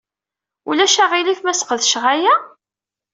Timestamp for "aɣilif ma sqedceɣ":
1.03-2.03